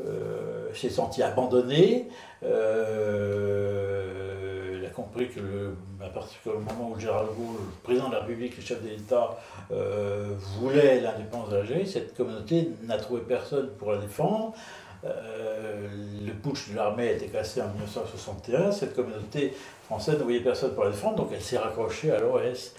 euh, 0.04 0.68
s'est 0.74 0.90
sentie 0.90 1.22
abandonnée. 1.22 2.08
Euh, 2.42 4.12
elle 4.78 4.84
a 4.86 4.90
compris 4.90 5.28
que, 5.28 5.40
à 6.04 6.08
partir 6.08 6.38
du 6.44 6.50
moment 6.58 6.90
où 6.94 7.00
Gérald 7.00 7.28
Gaulle, 7.28 7.56
le 7.58 7.82
président 7.82 8.08
de 8.08 8.14
la 8.14 8.20
République, 8.20 8.56
le 8.56 8.62
chef 8.62 8.82
de 8.82 8.88
l'État, 8.88 9.38
voulait 10.60 11.00
l'indépendance 11.00 11.50
de 11.50 11.56
l'Algérie, 11.56 11.86
cette 11.86 12.16
communauté 12.16 12.70
n'a 12.84 12.98
trouvé 12.98 13.22
personne 13.22 13.70
pour 13.78 13.92
la 13.92 13.98
défendre. 13.98 14.54
Euh, 15.04 15.88
le 16.24 16.32
putsch 16.32 16.70
de 16.70 16.76
l'armée 16.76 17.08
a 17.08 17.12
été 17.12 17.26
cassé 17.26 17.60
en 17.60 17.68
1961. 17.68 18.72
Cette 18.72 18.94
communauté 18.94 19.52
française 19.84 20.18
ne 20.18 20.24
voyait 20.24 20.40
personne 20.40 20.74
pour 20.74 20.84
la 20.84 20.90
défendre, 20.90 21.16
donc 21.16 21.28
elle 21.32 21.42
s'est 21.42 21.58
raccrochée 21.58 22.10
à 22.10 22.20
l'OS. 22.20 22.74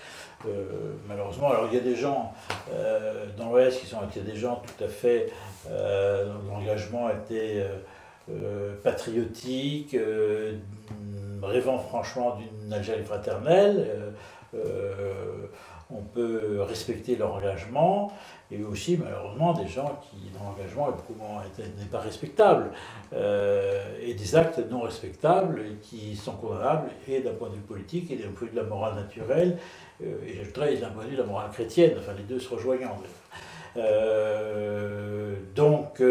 Euh, 0.46 0.94
malheureusement, 1.08 1.50
alors 1.50 1.68
il 1.72 1.76
y 1.76 1.80
a 1.80 1.84
des 1.84 1.96
gens 1.96 2.34
euh, 2.72 3.26
dans 3.38 3.52
l'OS 3.52 3.78
qui 3.78 3.88
sont 3.88 4.04
été 4.04 4.22
des 4.22 4.36
gens 4.36 4.62
tout 4.66 4.84
à 4.84 4.88
fait. 4.88 5.32
dont 5.66 6.56
l'engagement 6.56 7.10
était 7.10 7.66
patriotique, 8.84 9.96
rêvant 11.42 11.80
franchement 11.80 12.38
d'une 12.38 12.72
Algérie 12.72 13.04
fraternelle 13.04 14.14
on 15.90 16.02
peut 16.02 16.62
respecter 16.62 17.16
leur 17.16 17.34
engagement, 17.36 18.12
et 18.52 18.64
aussi 18.64 18.98
malheureusement 18.98 19.54
des 19.54 19.68
gens 19.68 20.00
qui, 20.02 20.18
dont 20.32 20.44
l'engagement 20.44 20.90
n'est 21.58 21.86
pas 21.86 22.00
respectable, 22.00 22.72
euh, 23.14 23.98
et 24.02 24.14
des 24.14 24.36
actes 24.36 24.60
non 24.70 24.82
respectables 24.82 25.62
qui 25.82 26.16
sont 26.16 26.34
condamnables 26.34 26.90
et 27.08 27.22
d'un 27.22 27.34
point 27.34 27.50
de 27.50 27.56
vue 27.56 27.62
politique 27.62 28.12
et 28.12 28.18
d'un 28.18 28.30
point 28.32 28.48
de 28.48 28.52
vue 28.52 28.58
de 28.58 28.62
la 28.62 28.68
morale 28.68 28.96
naturelle, 28.96 29.58
euh, 29.58 29.87
et 30.02 30.44
je 30.44 30.52
dirais 30.52 30.76
d'un 30.78 30.90
point 30.90 31.06
de 31.06 31.18
la 31.18 31.24
morale 31.24 31.50
chrétienne, 31.52 31.94
enfin 32.00 32.14
les 32.18 32.24
deux 32.24 32.40
se 32.40 32.50
rejoignant. 32.50 32.98
Euh, 33.78 35.36
donc, 35.56 36.02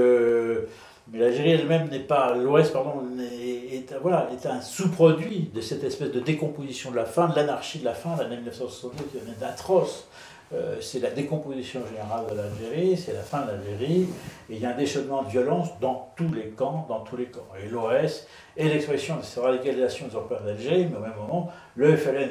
mais 1.13 1.21
l'Algérie 1.21 1.53
elle-même 1.53 1.89
n'est 1.89 2.01
pas, 2.01 2.35
l'Ouest, 2.35 2.73
pardon, 2.73 3.05
est, 3.21 3.95
voilà, 4.03 4.29
est 4.33 4.47
un 4.47 4.61
sous-produit 4.61 5.51
de 5.55 5.61
cette 5.61 5.85
espèce 5.85 6.11
de 6.11 6.19
décomposition 6.19 6.91
de 6.91 6.97
la 6.97 7.05
fin, 7.05 7.29
de 7.29 7.37
l'anarchie 7.37 7.79
de 7.79 7.85
la 7.85 7.95
fin, 7.95 8.17
l'année 8.17 8.37
1962 8.37 9.05
qui 9.05 9.19
est 9.19 9.45
atroce. 9.45 10.09
Euh, 10.55 10.77
c'est 10.81 11.01
la 11.01 11.11
décomposition 11.11 11.81
générale 11.89 12.27
de 12.31 12.37
l'Algérie, 12.37 12.97
c'est 12.97 13.13
la 13.13 13.23
fin 13.23 13.43
de 13.43 13.51
l'Algérie, 13.51 14.03
et 14.49 14.55
il 14.55 14.59
y 14.59 14.67
a 14.67 14.71
un 14.71 14.77
déchaînement 14.77 15.25
de 15.25 15.29
violence 15.29 15.71
dans 15.81 16.13
tous 16.15 16.33
les 16.33 16.51
camps, 16.51 16.87
dans 16.89 17.01
tous 17.01 17.17
les 17.17 17.27
camps. 17.27 17.49
Et 17.61 17.69
l'OS 17.69 18.27
est 18.57 18.69
l'expression 18.69 19.17
de 19.17 19.23
cette 19.23 19.43
radicalisation 19.43 20.07
des 20.07 20.15
Européens 20.15 20.43
d'Algérie, 20.45 20.87
mais 20.89 20.99
au 20.99 21.01
même 21.01 21.17
moment, 21.17 21.51
le 21.75 21.97
FLN 21.97 22.31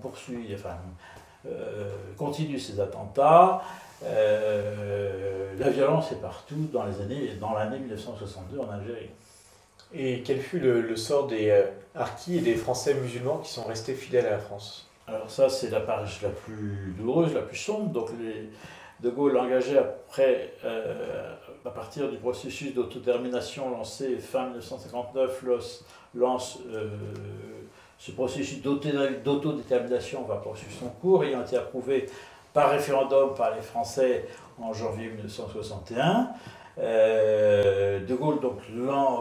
poursuit, 0.00 0.56
euh, 1.46 1.90
continue 2.16 2.58
ses 2.58 2.80
attentats, 2.80 3.62
euh, 4.02 5.52
la 5.58 5.68
violence 5.68 6.10
est 6.12 6.22
partout 6.22 6.66
dans 6.72 6.84
l'année 6.84 7.78
1962 7.78 8.58
en 8.58 8.70
Algérie. 8.70 9.10
Et 9.92 10.22
quel 10.22 10.40
fut 10.40 10.60
le, 10.60 10.96
sort 10.96 11.26
des 11.26 11.64
harkis 11.94 12.38
et 12.38 12.40
des 12.40 12.54
Français 12.54 12.94
musulmans 12.94 13.38
qui 13.38 13.50
sont 13.50 13.64
restés 13.64 13.92
fidèles 13.92 14.26
à 14.26 14.30
la 14.30 14.38
France? 14.38 14.89
Alors 15.12 15.30
ça, 15.30 15.48
c'est 15.48 15.70
la 15.70 15.80
page 15.80 16.22
la 16.22 16.28
plus 16.28 16.94
douloureuse, 16.96 17.34
la 17.34 17.42
plus 17.42 17.56
sombre. 17.56 17.90
Donc 17.90 18.10
les, 18.20 18.50
De 19.00 19.10
Gaulle 19.10 19.38
engagé 19.38 19.78
après, 19.78 20.54
euh, 20.64 21.34
à 21.64 21.70
partir 21.70 22.10
du 22.10 22.18
processus 22.18 22.74
d'autodétermination 22.74 23.70
lancé 23.70 24.18
fin 24.18 24.46
1959, 24.48 25.44
lance 26.14 26.58
ce 27.98 28.12
processus 28.12 28.62
d'autodétermination 28.62 30.22
va 30.24 30.36
poursuivre 30.36 30.72
son 30.78 30.88
cours, 30.88 31.24
ayant 31.24 31.42
été 31.42 31.56
approuvé 31.56 32.06
par 32.52 32.70
référendum 32.70 33.34
par 33.34 33.54
les 33.54 33.62
Français 33.62 34.26
en 34.60 34.72
janvier 34.72 35.08
1961. 35.08 36.30
Euh, 36.78 38.04
de 38.06 38.14
Gaulle 38.14 38.40
donc, 38.40 38.60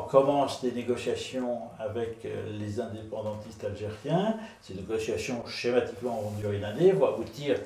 commence 0.10 0.62
des 0.62 0.72
négociations 0.72 1.60
avec 1.80 2.24
euh, 2.26 2.58
les 2.58 2.80
indépendantistes 2.80 3.64
algériens. 3.64 4.36
Ces 4.62 4.76
négociations 4.76 5.46
schématiquement 5.46 6.22
vont 6.22 6.32
durer 6.40 6.58
une 6.58 6.64
année, 6.64 6.92
vont 6.92 7.08
aboutir, 7.08 7.58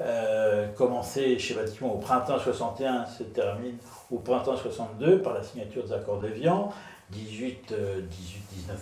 euh, 0.00 0.68
commencer 0.68 1.38
schématiquement 1.38 1.94
au 1.94 1.98
printemps 1.98 2.38
61, 2.38 3.06
se 3.06 3.22
termine 3.22 3.76
au 4.10 4.18
printemps 4.18 4.56
62 4.56 5.22
par 5.22 5.34
la 5.34 5.42
signature 5.42 5.84
des 5.84 5.92
accords 5.92 6.20
d'Évian, 6.20 6.72
18-19 7.12 7.62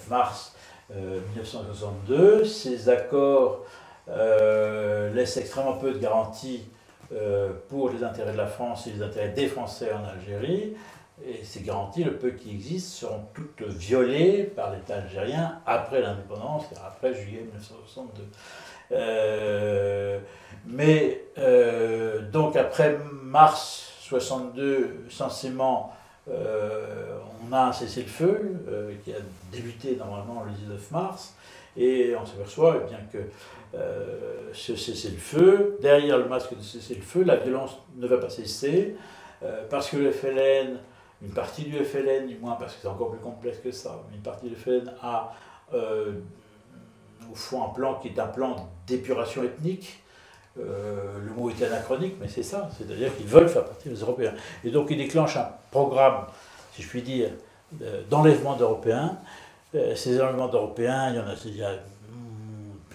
mars 0.08 0.54
1962. 0.90 2.44
Ces 2.44 2.88
accords 2.88 3.64
euh, 4.08 5.12
laisse 5.12 5.36
extrêmement 5.36 5.74
peu 5.74 5.92
de 5.92 5.98
garanties 5.98 6.62
pour 7.68 7.90
les 7.90 8.02
intérêts 8.02 8.32
de 8.32 8.36
la 8.36 8.46
France 8.46 8.86
et 8.86 8.90
les 8.90 9.02
intérêts 9.02 9.30
des 9.30 9.46
Français 9.48 9.90
en 9.92 10.04
Algérie. 10.04 10.74
Et 11.26 11.42
ces 11.44 11.62
garanties, 11.62 12.04
le 12.04 12.16
peu 12.16 12.30
qui 12.30 12.50
existent, 12.50 13.06
seront 13.06 13.24
toutes 13.32 13.62
violées 13.62 14.42
par 14.42 14.72
l'État 14.72 14.96
algérien 14.96 15.60
après 15.64 16.02
l'indépendance, 16.02 16.64
après 16.86 17.14
juillet 17.14 17.40
1962. 17.40 18.22
Euh, 18.92 20.18
mais 20.66 21.22
donc 22.32 22.56
après 22.56 22.98
mars 23.22 23.92
62, 24.00 25.06
censément, 25.08 25.94
on 26.28 27.52
a 27.52 27.66
un 27.66 27.72
cessez-le-feu 27.72 28.98
qui 29.04 29.12
a 29.12 29.18
débuté 29.50 29.96
normalement 29.96 30.44
le 30.44 30.50
19 30.52 30.90
mars, 30.90 31.34
et 31.76 32.14
on 32.20 32.24
s'aperçoit 32.24 32.82
eh 32.82 32.88
bien 32.88 33.00
que 33.12 33.18
euh, 33.76 34.50
ce 34.52 34.74
cessez-le-feu, 34.74 35.78
derrière 35.82 36.18
le 36.18 36.26
masque 36.26 36.56
de 36.56 36.62
cessez-le-feu, 36.62 37.24
la 37.24 37.36
violence 37.36 37.76
ne 37.96 38.06
va 38.06 38.16
pas 38.16 38.30
cesser, 38.30 38.96
euh, 39.42 39.64
parce 39.68 39.90
que 39.90 39.96
le 39.98 40.12
FLN, 40.12 40.78
une 41.22 41.30
partie 41.30 41.64
du 41.64 41.76
FLN, 41.76 42.26
du 42.26 42.38
moins 42.38 42.54
parce 42.54 42.74
que 42.74 42.78
c'est 42.82 42.88
encore 42.88 43.10
plus 43.10 43.20
complexe 43.20 43.58
que 43.58 43.70
ça, 43.72 44.02
une 44.14 44.22
partie 44.22 44.48
du 44.48 44.54
FLN 44.54 44.90
a 45.02 45.34
euh, 45.74 46.12
au 47.30 47.34
fond 47.34 47.64
un 47.64 47.68
plan 47.68 47.96
qui 47.96 48.08
est 48.08 48.18
un 48.18 48.28
plan 48.28 48.68
d'épuration 48.86 49.42
ethnique. 49.42 50.02
le 50.56 51.30
mot 51.36 51.50
est 51.50 51.62
anachronique, 51.62 52.14
mais 52.18 52.28
c'est 52.28 52.42
ça, 52.42 52.70
c'est-à-dire 52.78 53.14
qu'ils 53.14 53.26
veulent 53.26 53.48
faire 53.48 53.64
partie 53.64 53.90
des 53.90 53.96
Européens. 53.96 54.32
Et 54.64 54.70
donc 54.70 54.86
ils 54.90 54.96
déclenchent 54.96 55.36
un 55.36 55.50
programme, 55.70 56.26
si 56.72 56.82
je 56.82 56.88
puis 56.88 57.02
dire, 57.02 57.30
d'enlèvement 58.08 58.56
d'Européens. 58.56 59.18
ces 59.72 60.18
enlèvements 60.18 60.48
d'Européens, 60.48 61.10
il 61.10 61.16
y 61.16 61.20
en 61.20 61.26
a, 61.26 61.34
il 61.44 61.56
y 61.56 61.62
a 61.62 61.72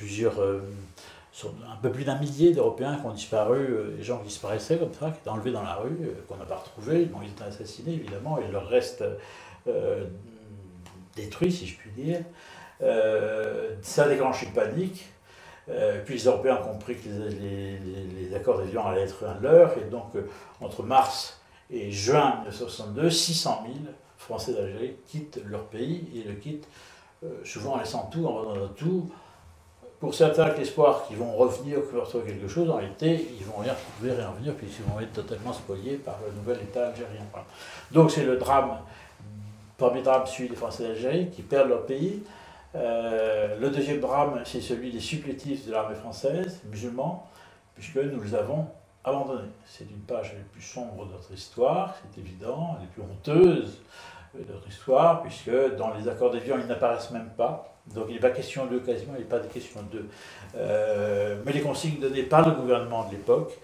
plusieurs, 0.01 0.41
euh, 0.41 0.61
un 1.45 1.75
peu 1.81 1.91
plus 1.91 2.03
d'un 2.03 2.17
millier 2.17 2.53
d'Européens 2.53 2.97
qui 2.97 3.05
ont 3.05 3.13
disparu, 3.13 3.59
euh, 3.59 3.95
des 3.97 4.03
gens 4.03 4.17
qui 4.17 4.29
disparaissaient 4.29 4.77
comme 4.77 4.93
ça, 4.93 5.11
qui 5.11 5.19
étaient 5.19 5.29
enlevés 5.29 5.51
dans 5.51 5.61
la 5.61 5.75
rue, 5.75 5.95
euh, 6.01 6.13
qu'on 6.27 6.37
n'a 6.37 6.45
pas 6.45 6.57
retrouvés, 6.57 7.03
ils 7.03 7.15
ont 7.15 7.21
été 7.21 7.43
assassinés 7.43 7.93
évidemment, 7.93 8.39
et 8.39 8.51
leur 8.51 8.67
reste 8.67 9.03
détruit, 11.15 11.51
si 11.51 11.67
je 11.67 11.77
puis 11.77 11.91
dire. 11.91 12.21
ça 12.79 14.05
a 14.05 14.07
déclenché 14.07 14.47
une 14.47 14.53
panique. 14.53 15.05
puis 16.05 16.15
les 16.15 16.25
Européens 16.25 16.57
ont 16.63 16.73
compris 16.73 16.95
que 16.95 17.07
les, 17.07 17.77
les, 17.77 18.35
accords 18.35 18.57
d'avion 18.57 18.87
allaient 18.87 19.01
être 19.01 19.23
un 19.25 19.39
leurre, 19.39 19.77
et 19.77 19.87
donc 19.87 20.13
entre 20.61 20.81
mars 20.81 21.39
et 21.69 21.91
juin 21.91 22.37
1962, 22.39 23.11
600 23.11 23.63
000 23.67 23.77
Français 24.17 24.53
d'Algérie 24.53 24.95
quittent 25.05 25.39
leur 25.45 25.65
pays 25.65 26.07
et 26.15 26.27
le 26.27 26.33
quittent 26.33 26.67
souvent 27.43 27.73
en 27.73 27.77
laissant 27.77 28.09
tout, 28.11 28.25
en 28.25 28.41
vendant 28.41 28.67
tout, 28.69 29.11
pour 30.01 30.15
certains, 30.15 30.45
avec 30.45 30.57
l'espoir 30.57 31.05
qu'ils 31.05 31.17
vont 31.17 31.31
revenir, 31.33 31.75
qu'ils 31.75 31.95
vont 31.95 32.03
retrouver 32.03 32.31
quelque 32.31 32.47
chose, 32.47 32.67
en 32.71 32.77
réalité, 32.77 33.27
ils 33.39 33.45
vont 33.45 33.57
rien 33.57 33.75
trouver, 33.75 34.13
rien 34.13 34.29
revenir, 34.29 34.55
puisqu'ils 34.55 34.83
vont 34.85 34.99
être 34.99 35.13
totalement 35.13 35.53
spoliés 35.53 35.97
par 35.97 36.17
le 36.25 36.33
nouvel 36.33 36.57
État 36.63 36.87
algérien. 36.87 37.21
Donc 37.91 38.09
c'est 38.09 38.23
le 38.23 38.37
drame, 38.37 38.79
le 39.19 39.77
premier 39.77 40.01
drame, 40.01 40.25
celui 40.25 40.49
des 40.49 40.55
Français 40.55 40.87
d'Algérie, 40.87 41.29
qui 41.29 41.43
perdent 41.43 41.69
leur 41.69 41.85
pays. 41.85 42.23
Euh, 42.73 43.59
le 43.59 43.69
deuxième 43.69 43.99
drame, 43.99 44.41
c'est 44.43 44.61
celui 44.61 44.91
des 44.91 44.99
supplétifs 44.99 45.67
de 45.67 45.71
l'armée 45.71 45.95
française, 45.95 46.61
musulmans, 46.71 47.29
puisque 47.75 47.97
nous 47.97 48.23
les 48.23 48.33
avons 48.33 48.65
abandonnés. 49.03 49.49
C'est 49.67 49.83
une 49.83 50.01
page 50.01 50.33
les 50.33 50.43
plus 50.51 50.63
sombres 50.63 51.05
de 51.05 51.11
notre 51.11 51.31
histoire, 51.31 51.95
c'est 52.01 52.19
évident, 52.19 52.75
les 52.81 52.87
plus 52.87 53.03
honteuses 53.03 53.77
notre 54.33 54.67
histoire, 54.67 55.21
puisque 55.21 55.51
dans 55.77 55.93
les 55.93 56.07
accords 56.07 56.31
d'Évian, 56.31 56.57
ils 56.59 56.67
n'apparaissent 56.67 57.11
même 57.11 57.31
pas. 57.37 57.67
Donc 57.93 58.05
il 58.09 58.13
n'est 58.13 58.19
pas 58.19 58.29
question 58.29 58.65
d'eux 58.67 58.79
quasiment, 58.79 59.13
il 59.17 59.21
n'est 59.21 59.29
pas 59.29 59.39
question 59.39 59.81
d'eux. 59.91 60.07
Euh, 60.55 61.41
mais 61.45 61.51
les 61.51 61.61
consignes 61.61 61.99
données 61.99 62.23
par 62.23 62.47
le 62.47 62.55
gouvernement 62.55 63.05
de 63.07 63.11
l'époque 63.11 63.57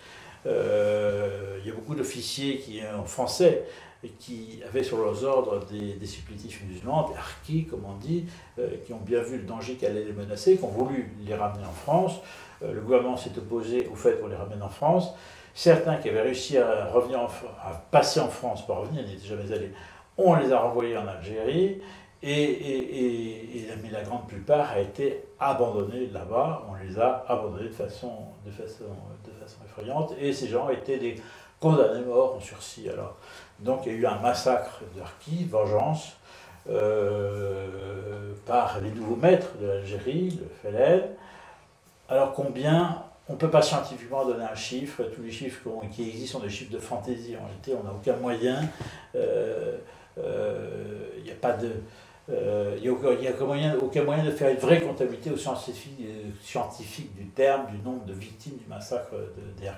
il 0.46 1.68
y 1.68 1.72
a 1.72 1.74
beaucoup 1.74 1.96
d'officiers 1.96 2.58
qui, 2.58 2.80
en 2.98 3.04
français, 3.04 3.66
qui 4.20 4.62
avaient 4.66 4.84
sur 4.84 4.98
leurs 4.98 5.24
ordres 5.24 5.66
des, 5.66 6.06
supplétifs 6.06 6.64
musulmans, 6.64 7.10
des 7.10 7.16
harkis, 7.16 7.66
comme 7.66 7.84
on 7.86 7.98
dit, 7.98 8.26
qui 8.86 8.94
ont 8.94 9.02
bien 9.02 9.22
vu 9.22 9.38
le 9.38 9.44
danger 9.44 9.76
qui 9.76 9.86
allait 9.86 10.06
les 10.06 10.14
menacer, 10.14 10.58
qui 10.58 10.64
ont 10.64 10.70
voulu 10.70 11.12
les 11.26 11.36
ramener 11.36 11.66
en 11.66 11.72
France. 11.72 12.14
le 12.62 12.80
gouvernement 12.80 13.18
s'est 13.18 13.38
opposé 13.38 13.88
au 13.92 13.96
fait 13.96 14.20
qu'on 14.20 14.28
les 14.28 14.36
ramène 14.36 14.62
en 14.62 14.70
France. 14.70 15.10
Certains 15.54 15.98
qui 15.98 16.10
avaient 16.10 16.22
réussi 16.22 16.58
à, 16.58 16.86
revenir 16.86 17.20
à 17.20 17.74
passer 17.92 18.20
en 18.20 18.30
France, 18.30 18.66
pas 18.66 18.76
revenir, 18.76 19.04
n'étaient 19.04 19.28
jamais 19.28 19.52
allés, 19.52 19.72
on 20.18 20.36
les 20.36 20.52
a 20.52 20.60
renvoyés 20.60 20.98
en 20.98 21.08
Algérie. 21.08 21.82
Et, 22.24 23.68
mais 23.84 23.90
la 23.92 24.02
grande 24.02 24.28
plupart 24.28 24.72
a 24.72 24.80
été 24.80 25.24
abandonnée 25.40 26.08
là-bas. 26.08 26.64
On 26.70 26.74
les 26.84 27.00
a 27.00 27.24
abandonnés 27.28 27.70
de 27.70 27.74
façon, 27.74 28.12
effrayante. 29.66 30.14
Et 30.20 30.34
ces 30.34 30.48
gens 30.48 30.70
étaient 30.70 30.98
des 30.98 31.16
condamnés 31.60 32.06
morts 32.06 32.36
en 32.36 32.40
sursis. 32.40 32.88
Donc 33.60 33.86
il 33.86 33.94
y 33.94 33.96
a 33.96 33.98
eu 34.00 34.06
un 34.06 34.20
massacre 34.20 34.82
d'Arki, 34.96 35.46
vengeance, 35.46 36.18
euh, 36.70 38.34
par 38.46 38.80
les 38.82 38.92
nouveaux 38.92 39.16
maîtres 39.16 39.58
de 39.62 39.68
l'Algérie, 39.68 40.40
le 40.42 40.72
FLN. 40.72 41.02
Alors 42.10 42.34
combien 42.34 43.04
on 43.30 43.34
ne 43.34 43.38
peut 43.38 43.50
pas 43.50 43.62
scientifiquement 43.62 44.26
donner 44.26 44.46
un 44.46 44.56
chiffre. 44.56 45.04
Tous 45.04 45.22
les 45.22 45.32
chiffres 45.32 45.68
qui 45.92 46.08
existent 46.08 46.40
sont 46.40 46.46
des 46.46 46.50
chiffres 46.50 46.72
de 46.72 46.80
fantaisie. 46.80 47.36
En 47.36 47.46
réalité, 47.46 47.74
on 47.80 47.84
n'a 47.84 47.92
aucun 47.92 48.16
moyen. 48.16 48.62
Il 50.18 50.24
euh, 50.24 51.22
n'y 51.24 51.30
euh, 51.30 51.34
a 51.34 51.36
pas 51.36 51.54
de. 51.54 51.72
Il 52.30 52.34
euh, 52.34 52.80
n'y 52.80 52.88
a, 52.90 52.92
aucun, 52.92 53.46
moyen, 53.46 53.78
aucun 53.78 54.04
moyen 54.04 54.26
de 54.26 54.32
faire 54.32 54.50
une 54.50 54.58
vraie 54.58 54.82
comptabilité 54.82 55.32
au 55.32 55.38
scientifique, 55.38 56.02
scientifique 56.42 57.16
du 57.16 57.28
terme, 57.28 57.68
du 57.72 57.78
nombre 57.78 58.04
de 58.04 58.12
victimes 58.12 58.58
du 58.58 58.66
massacre 58.68 59.14
de, 59.14 59.62
des 59.62 59.70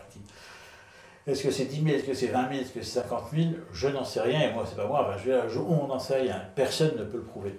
Est-ce 1.28 1.44
que 1.44 1.52
c'est 1.52 1.66
10 1.66 1.84
000, 1.84 1.96
est-ce 1.96 2.06
que 2.06 2.16
c'est 2.16 2.28
20 2.28 2.50
000, 2.50 2.62
est-ce 2.62 2.72
que 2.72 2.82
c'est 2.82 3.02
50 3.02 3.26
000 3.36 3.50
Je 3.72 3.88
n'en 3.90 4.04
sais 4.04 4.22
rien, 4.22 4.50
et 4.50 4.52
moi, 4.52 4.64
c'est 4.68 4.76
pas 4.76 4.88
moi, 4.88 5.08
enfin, 5.08 5.22
je, 5.24 5.60
on 5.60 5.86
n'en 5.86 6.00
sait 6.00 6.22
rien. 6.22 6.42
Personne 6.56 6.98
ne 6.98 7.04
peut 7.04 7.18
le 7.18 7.24
prouver. 7.24 7.54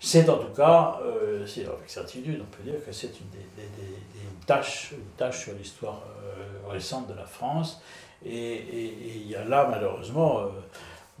C'est 0.00 0.28
en 0.28 0.38
tout 0.38 0.52
cas, 0.52 0.98
c'est 1.46 1.66
avec 1.66 1.88
certitude, 1.88 2.42
on 2.42 2.56
peut 2.56 2.68
dire 2.68 2.84
que 2.84 2.90
c'est 2.90 3.20
une 3.20 3.28
des, 3.30 3.64
tâche, 4.48 4.92
une 4.92 5.10
tâche 5.16 5.44
sur 5.44 5.52
l'histoire 5.52 6.02
euh, 6.06 6.70
récente 6.70 7.06
de 7.06 7.14
la 7.14 7.26
France. 7.26 7.80
Et, 8.24 9.16
il 9.16 9.30
y 9.30 9.36
a 9.36 9.44
là, 9.44 9.68
malheureusement, 9.70 10.40
euh, 10.40 10.48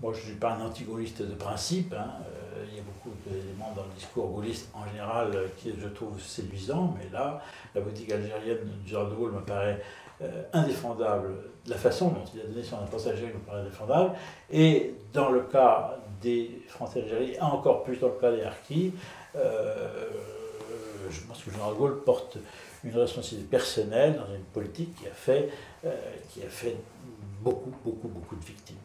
moi 0.00 0.12
je 0.12 0.20
ne 0.20 0.24
suis 0.24 0.34
pas 0.34 0.52
un 0.52 0.60
anti-gaulliste 0.66 1.22
de 1.22 1.34
principe, 1.34 1.92
hein, 1.92 2.10
euh, 2.20 2.64
il 2.68 2.76
y 2.76 2.80
a 2.80 2.82
beaucoup 2.82 3.14
d'éléments 3.26 3.72
dans 3.74 3.82
le 3.82 3.94
discours 3.96 4.28
gaulliste 4.28 4.68
en 4.74 4.86
général 4.86 5.32
qui 5.56 5.72
je 5.78 5.88
trouve 5.88 6.20
séduisants, 6.20 6.94
mais 6.98 7.08
là, 7.12 7.42
la 7.74 7.80
politique 7.80 8.12
algérienne 8.12 8.58
de 8.84 8.88
Jean 8.88 9.08
de 9.08 9.14
Gaulle 9.14 9.32
me 9.32 9.40
paraît 9.40 9.82
indéfendable. 10.52 11.32
La 11.68 11.76
façon 11.76 12.08
dont 12.08 12.24
il 12.34 12.40
a 12.40 12.44
donné 12.44 12.64
son 12.64 12.74
importance 12.76 13.06
algérienne 13.06 13.36
me 13.36 13.44
paraît 13.44 13.60
indéfendable. 13.60 14.14
Et 14.50 14.94
dans 15.12 15.30
le 15.30 15.42
cas 15.42 15.96
des 16.20 16.60
Français 16.66 17.02
algériens, 17.02 17.40
encore 17.40 17.84
plus 17.84 17.98
dans 18.00 18.08
le 18.08 18.14
cas 18.14 18.32
des 18.32 18.42
Harkis, 18.42 18.94
je 21.10 21.20
pense 21.26 21.42
que 21.42 21.50
Jean 21.52 21.70
de 21.70 21.76
Gaulle 21.76 22.02
porte 22.02 22.38
une 22.84 22.96
responsabilité 22.96 23.48
personnelle 23.48 24.16
dans 24.16 24.34
une 24.34 24.44
politique 24.44 24.94
qui 24.94 25.06
a 25.06 25.12
fait, 25.12 25.50
euh, 25.84 25.94
qui 26.30 26.42
a 26.42 26.48
fait 26.48 26.76
beaucoup, 27.40 27.72
beaucoup, 27.84 28.08
beaucoup 28.08 28.36
de 28.36 28.44
victimes. 28.44 28.76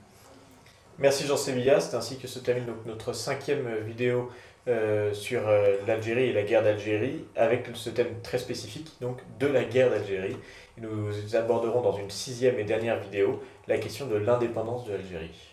Merci 1.00 1.25
Jean 1.25 1.38
Sévilla, 1.38 1.79
c'est 1.79 1.95
ainsi 1.95 2.17
que 2.17 2.27
se 2.27 2.38
termine 2.38 2.67
notre 2.85 3.13
cinquième 3.13 3.67
vidéo 3.83 4.29
euh, 4.67 5.12
sur 5.12 5.47
euh, 5.47 5.75
l'Algérie 5.88 6.25
et 6.25 6.33
la 6.33 6.43
guerre 6.43 6.63
d'Algérie, 6.63 7.25
avec 7.35 7.67
ce 7.73 7.89
thème 7.89 8.21
très 8.21 8.38
spécifique 8.38 8.91
donc 9.01 9.17
de 9.39 9.47
la 9.47 9.63
guerre 9.63 9.89
d'Algérie. 9.89 10.38
Nous 10.77 11.35
aborderons 11.35 11.81
dans 11.81 11.97
une 11.97 12.12
sixième 12.12 12.59
et 12.59 12.63
dernière 12.63 13.00
vidéo 13.00 13.41
la 13.67 13.79
question 13.79 14.05
de 14.05 14.15
l'indépendance 14.15 14.85
de 14.85 14.93
l'Algérie. 14.93 15.52